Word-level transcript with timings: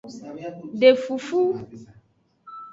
De 0.79 0.89
fufu. 1.03 1.41